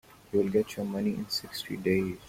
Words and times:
You'll 0.33 0.49
get 0.49 0.77
your 0.77 0.87
money 0.87 1.11
in 1.11 1.29
sixty 1.29 1.77
days. 1.77 2.17